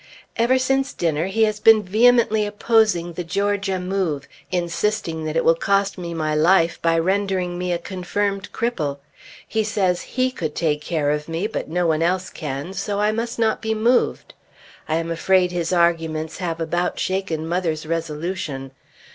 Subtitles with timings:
[0.35, 5.53] Ever since dinner he has been vehemently opposing the Georgia move, insisting that it will
[5.53, 8.97] cost me my life, by rendering me a confirmed cripple.
[9.47, 13.11] He says he could take care of me, but no one else can, so I
[13.11, 14.33] must not be moved.
[14.89, 18.71] I am afraid his arguments have about shaken mother's resolution.